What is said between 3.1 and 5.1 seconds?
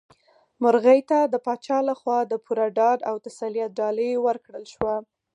تسلیت ډالۍ ورکړل شوه.